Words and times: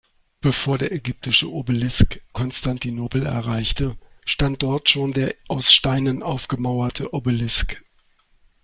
Bevor 0.39 0.79
der 0.79 0.91
ägyptische 0.91 1.51
Obelisk 1.51 2.21
Konstantinopel 2.33 3.23
erreichte, 3.23 3.99
stand 4.25 4.63
dort 4.63 4.89
schon 4.89 5.13
der 5.13 5.35
aus 5.47 5.71
Steinen 5.71 6.23
aufgemauerte 6.23 7.13
Obelisk. 7.13 7.83